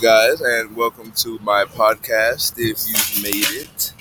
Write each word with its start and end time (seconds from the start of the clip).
guys, 0.00 0.40
and 0.40 0.76
welcome 0.76 1.10
to 1.10 1.40
my 1.40 1.64
podcast. 1.64 2.54
If 2.56 2.86
you've 2.86 3.22
made 3.24 3.46
it, 3.60 3.92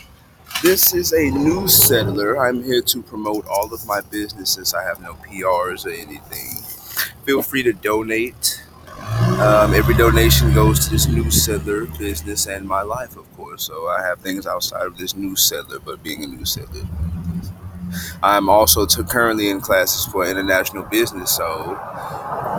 this 0.62 0.94
is 0.94 1.12
a 1.12 1.32
new 1.32 1.68
settler. 1.68 2.38
I'm 2.38 2.64
here 2.64 2.84
to 2.84 3.02
promote 3.02 3.48
all 3.48 3.74
of 3.74 3.84
my 3.88 4.02
businesses. 4.02 4.76
I 4.76 4.84
have 4.84 5.02
no 5.02 5.14
PRs 5.14 5.88
or 5.88 5.90
anything. 5.90 6.62
Feel 7.26 7.42
free 7.42 7.64
to 7.64 7.74
donate. 7.74 8.64
Um, 9.40 9.74
every 9.74 9.96
donation 9.96 10.54
goes 10.54 10.86
to 10.86 10.92
this 10.92 11.08
new 11.08 11.32
settler 11.32 11.86
business 11.86 12.46
and 12.46 12.68
my 12.68 12.84
life, 12.84 13.18
of 13.18 13.32
course. 13.36 13.64
So 13.64 13.88
I 13.88 14.04
have 14.04 14.20
things 14.20 14.46
outside 14.46 14.86
of 14.86 15.00
this 15.00 15.16
new 15.16 15.36
settler, 15.36 15.80
but 15.80 16.04
being 16.04 16.24
a 16.24 16.28
new 16.28 16.46
settler. 16.46 16.88
I'm 18.22 18.50
also 18.50 18.86
currently 18.86 19.50
in 19.50 19.62
classes 19.62 20.06
for 20.06 20.28
international 20.28 20.84
business. 20.84 21.32
So, 21.32 21.76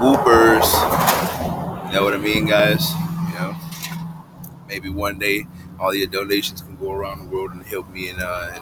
whoopers, 0.01 0.67
you 1.87 1.93
know 1.93 2.03
what 2.03 2.15
I 2.15 2.19
mean, 2.19 2.47
guys? 2.47 2.93
Maybe 4.69 4.91
one 4.91 5.19
day 5.19 5.47
all 5.81 5.95
your 5.95 6.07
donations 6.09 6.63
can 6.63 6.77
go 6.77 6.93
around 6.93 7.21
the 7.31 7.37
world 7.37 7.53
and 7.53 7.65
help 7.65 7.89
me 7.91 8.11
in 8.11 8.17
uh, 8.21 8.59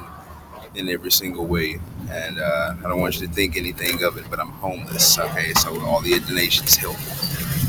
in, 0.75 0.81
in 0.87 0.89
every 0.89 1.11
single 1.11 1.47
way. 1.47 1.81
And 2.11 2.39
uh, 2.41 2.75
I 2.79 2.83
don't 2.83 3.01
want 3.01 3.21
you 3.21 3.27
to 3.27 3.33
think 3.33 3.57
anything 3.57 4.03
of 4.05 4.17
it, 4.17 4.25
but 4.31 4.39
I'm 4.41 4.51
homeless. 4.53 5.19
Okay, 5.19 5.53
so 5.55 5.81
all 5.85 6.07
your 6.07 6.21
donations 6.21 6.77
help. 6.77 6.97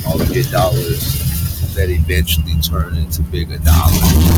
All 0.07 0.21
of 0.21 0.33
your 0.33 0.45
dollars 0.45 1.73
that 1.75 1.89
eventually 1.89 2.53
turn 2.61 2.95
into 2.97 3.21
bigger 3.23 3.57
dollars 3.59 4.37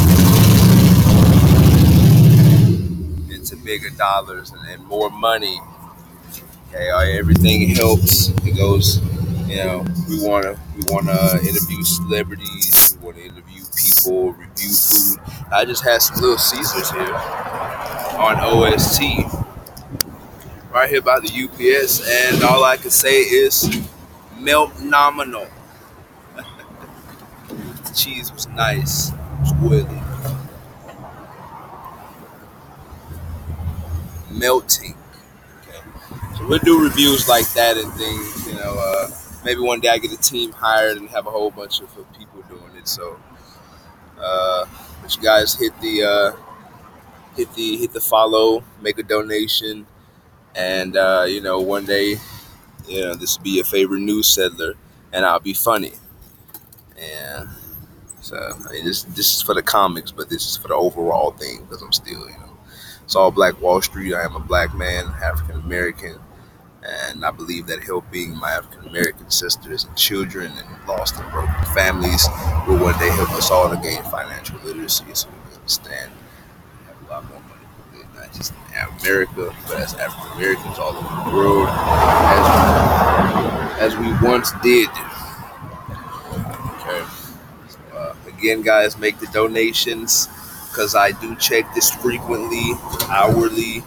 into 3.29 3.55
bigger 3.57 3.89
dollars 3.91 4.51
and, 4.51 4.61
and 4.69 4.85
more 4.87 5.09
money. 5.09 5.59
Okay, 6.73 7.17
everything 7.17 7.69
helps. 7.69 8.29
It 8.45 8.55
goes. 8.55 8.99
You 9.47 9.57
know, 9.57 9.85
we 10.07 10.23
want 10.25 10.43
to 10.45 10.59
we 10.77 10.83
want 10.93 11.07
to 11.07 11.39
interview 11.47 11.83
celebrities. 11.83 12.88
Want 13.09 13.21
to 13.21 13.25
interview 13.25 13.63
people, 13.75 14.33
review 14.33 14.69
food. 14.69 15.19
I 15.51 15.65
just 15.65 15.83
had 15.83 15.99
some 15.99 16.21
Little 16.21 16.37
Caesars 16.37 16.91
here 16.91 17.15
on 18.19 18.39
OST, 18.39 19.01
right 20.71 20.87
here 20.87 21.01
by 21.01 21.19
the 21.19 21.27
UPS, 21.27 22.07
and 22.07 22.43
all 22.43 22.63
I 22.63 22.77
can 22.77 22.91
say 22.91 23.17
is 23.21 23.83
melt 24.37 24.79
nominal. 24.79 25.47
The 26.35 27.93
cheese 27.95 28.31
was 28.31 28.47
nice, 28.49 29.09
it 29.09 29.15
was 29.39 29.53
oily, 29.63 30.01
melting. 34.29 34.93
So 36.37 36.45
we'll 36.47 36.59
do 36.59 36.79
reviews 36.79 37.27
like 37.27 37.51
that 37.53 37.75
and 37.75 37.91
things. 37.93 38.45
You 38.47 38.53
know, 38.53 38.75
uh, 38.77 39.09
maybe 39.43 39.61
one 39.61 39.79
day 39.79 39.89
I 39.89 39.97
get 39.97 40.11
a 40.11 40.17
team 40.17 40.51
hired 40.51 40.97
and 40.97 41.09
have 41.09 41.25
a 41.25 41.31
whole 41.31 41.49
bunch 41.49 41.81
of 41.81 41.87
people 42.15 42.43
doing. 42.47 42.68
So, 42.89 43.19
uh, 44.19 44.65
but 45.01 45.15
you 45.15 45.21
guys 45.21 45.53
hit 45.55 45.79
the 45.81 46.03
uh, 46.03 46.31
hit 47.35 47.53
the 47.53 47.77
hit 47.77 47.93
the 47.93 48.01
follow, 48.01 48.63
make 48.81 48.97
a 48.97 49.03
donation, 49.03 49.85
and 50.55 50.97
uh, 50.97 51.25
you 51.27 51.41
know 51.41 51.59
one 51.59 51.85
day, 51.85 52.15
you 52.87 53.01
know 53.01 53.15
this 53.15 53.37
will 53.37 53.43
be 53.43 53.51
your 53.51 53.65
favorite 53.65 54.01
news 54.01 54.27
settler, 54.27 54.73
and 55.13 55.25
I'll 55.25 55.39
be 55.39 55.53
funny. 55.53 55.93
And 56.97 57.49
so 58.21 58.35
I 58.37 58.73
mean, 58.73 58.85
this 58.85 59.03
this 59.03 59.35
is 59.35 59.41
for 59.41 59.53
the 59.53 59.63
comics, 59.63 60.11
but 60.11 60.29
this 60.29 60.45
is 60.47 60.57
for 60.57 60.69
the 60.69 60.75
overall 60.75 61.31
thing 61.31 61.61
because 61.63 61.81
I'm 61.81 61.93
still 61.93 62.27
you 62.27 62.37
know 62.39 62.57
it's 63.03 63.15
all 63.15 63.31
Black 63.31 63.61
Wall 63.61 63.81
Street. 63.81 64.15
I 64.15 64.23
am 64.23 64.35
a 64.35 64.39
black 64.39 64.73
man, 64.73 65.05
African 65.23 65.59
American 65.61 66.19
and 66.83 67.25
I 67.25 67.31
believe 67.31 67.67
that 67.67 67.83
helping 67.83 68.35
my 68.37 68.51
African 68.51 68.87
American 68.89 69.29
sisters 69.29 69.83
and 69.83 69.95
children 69.97 70.51
and 70.51 70.87
lost 70.87 71.17
and 71.17 71.29
broken 71.31 71.53
families 71.73 72.27
will 72.67 72.77
one 72.79 72.97
day 72.99 73.09
help 73.09 73.31
us 73.31 73.51
all 73.51 73.69
to 73.69 73.77
gain 73.77 74.01
financial 74.03 74.57
literacy 74.63 75.05
so 75.13 75.27
we 75.29 75.49
can 75.49 75.57
understand 75.59 76.11
and 76.11 76.87
have 76.87 77.09
a 77.09 77.13
lot 77.13 77.23
more 77.29 77.41
money, 77.41 78.05
not 78.15 78.31
just 78.33 78.53
in 78.53 78.99
America, 79.01 79.53
but 79.67 79.79
as 79.79 79.93
African 79.95 80.37
Americans 80.37 80.79
all 80.79 80.95
over 80.95 81.29
the 81.29 81.35
world, 81.35 81.67
as, 83.79 83.93
as 83.93 83.97
we 83.97 84.11
once 84.27 84.51
did. 84.63 84.89
Okay. 86.79 87.05
So, 87.67 87.79
uh, 87.97 88.15
again, 88.27 88.61
guys, 88.61 88.97
make 88.97 89.19
the 89.19 89.27
donations 89.27 90.27
because 90.69 90.95
I 90.95 91.11
do 91.11 91.35
check 91.35 91.73
this 91.75 91.91
frequently, 91.91 92.71
hourly. 93.09 93.83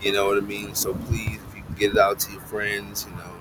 You 0.00 0.12
know 0.12 0.26
what 0.26 0.38
I 0.38 0.40
mean? 0.40 0.74
So 0.74 0.94
please, 0.94 1.38
get 1.80 1.92
it 1.92 1.98
out 1.98 2.18
to 2.20 2.30
your 2.32 2.42
friends, 2.42 3.06
you 3.08 3.16
know, 3.16 3.34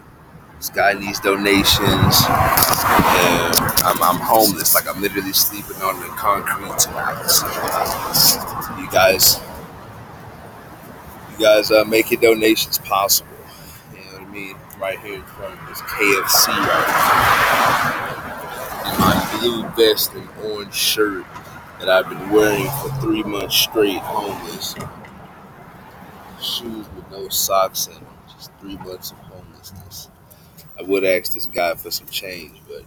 this 0.56 0.70
guy 0.70 0.94
needs 0.94 1.20
donations. 1.20 2.24
And 2.26 3.56
I'm, 3.84 4.02
I'm 4.02 4.20
homeless. 4.22 4.74
Like 4.74 4.88
I'm 4.88 5.02
literally 5.02 5.34
sleeping 5.34 5.76
on 5.82 6.00
the 6.00 6.08
concrete 6.16 6.80
tonight. 6.80 7.26
So, 7.28 7.48
uh, 7.50 8.78
you 8.80 8.90
guys, 8.90 9.42
you 11.32 11.38
guys 11.46 11.70
uh, 11.70 11.84
make 11.84 12.12
your 12.12 12.22
donations 12.22 12.78
possible. 12.78 13.30
You 13.94 14.00
know 14.00 14.20
what 14.20 14.22
I 14.22 14.32
mean? 14.32 14.56
Right 14.80 15.00
here 15.00 15.16
in 15.16 15.24
front 15.24 15.60
of 15.60 15.68
this 15.68 15.82
KFC 15.82 16.48
right. 16.48 16.96
In 18.86 19.00
my 19.02 19.38
blue 19.40 19.68
vest 19.76 20.14
and 20.14 20.30
orange 20.46 20.74
shirt 20.74 21.26
that 21.80 21.90
I've 21.90 22.08
been 22.08 22.30
wearing 22.30 22.70
for 22.82 22.90
three 23.02 23.24
months 23.24 23.56
straight, 23.56 24.00
homeless 24.00 24.76
shoes 26.42 26.86
with 26.96 27.12
no 27.12 27.28
socks 27.28 27.88
in 27.88 28.09
Three 28.62 28.78
months 28.78 29.12
of 29.12 29.18
homelessness. 29.18 30.10
I 30.80 30.84
would 30.84 31.04
ask 31.04 31.34
this 31.34 31.46
guy 31.46 31.76
for 31.76 31.92
some 31.92 32.08
change, 32.08 32.62
but 32.68 32.84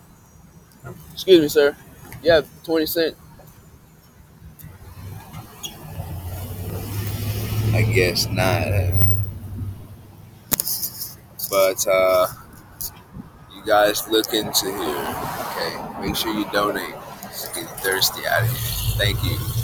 excuse 1.12 1.40
me, 1.40 1.48
sir. 1.48 1.76
You 2.22 2.32
have 2.32 2.48
twenty 2.64 2.86
cent. 2.86 3.16
I 7.74 7.82
guess 7.94 8.28
not. 8.28 8.66
But 11.50 11.86
uh, 11.86 12.26
you 13.54 13.64
guys 13.66 14.08
look 14.08 14.32
into 14.32 14.66
here. 14.66 15.16
Okay, 15.40 16.00
make 16.06 16.16
sure 16.16 16.32
you 16.34 16.46
donate. 16.52 16.94
Getting 17.54 17.66
thirsty 17.78 18.26
out 18.26 18.42
of 18.42 18.48
here. 18.48 18.96
Thank 18.96 19.22
you. 19.24 19.52